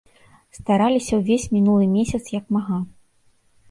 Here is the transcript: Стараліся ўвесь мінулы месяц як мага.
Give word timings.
Стараліся 0.59 1.13
ўвесь 1.21 1.47
мінулы 1.59 1.85
месяц 1.95 2.23
як 2.41 2.45
мага. 2.59 2.85